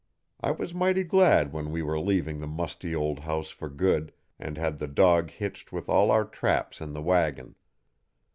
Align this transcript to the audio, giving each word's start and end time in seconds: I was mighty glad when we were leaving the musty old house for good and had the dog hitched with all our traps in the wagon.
I 0.41 0.49
was 0.49 0.73
mighty 0.73 1.03
glad 1.03 1.53
when 1.53 1.69
we 1.71 1.83
were 1.83 1.99
leaving 1.99 2.39
the 2.39 2.47
musty 2.47 2.95
old 2.95 3.19
house 3.19 3.51
for 3.51 3.69
good 3.69 4.11
and 4.39 4.57
had 4.57 4.79
the 4.79 4.87
dog 4.87 5.29
hitched 5.29 5.71
with 5.71 5.89
all 5.89 6.09
our 6.09 6.25
traps 6.25 6.81
in 6.81 6.93
the 6.93 7.03
wagon. 7.03 7.53